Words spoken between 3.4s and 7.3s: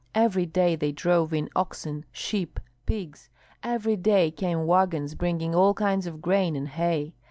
every day came wagons bringing all kinds of grain and hay.